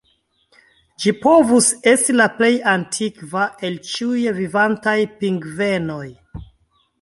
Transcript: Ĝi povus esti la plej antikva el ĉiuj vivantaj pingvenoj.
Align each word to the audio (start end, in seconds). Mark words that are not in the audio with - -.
Ĝi 1.01 1.11
povus 1.25 1.67
esti 1.91 2.15
la 2.15 2.27
plej 2.39 2.49
antikva 2.71 3.45
el 3.69 3.77
ĉiuj 3.91 4.25
vivantaj 4.39 4.97
pingvenoj. 5.21 6.05